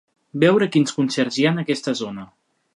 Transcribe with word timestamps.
Veure 0.43 0.67
quins 0.77 0.95
concerts 1.01 1.39
hi 1.41 1.47
ha 1.47 1.53
en 1.57 1.63
aquesta 1.67 1.97
zona. 2.03 2.29